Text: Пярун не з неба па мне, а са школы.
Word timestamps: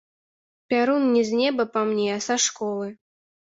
Пярун 0.71 1.05
не 1.17 1.21
з 1.29 1.43
неба 1.43 1.67
па 1.77 1.87
мне, 1.93 2.09
а 2.17 2.19
са 2.31 2.41
школы. 2.51 2.87